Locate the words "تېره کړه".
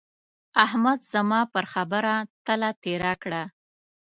2.83-3.43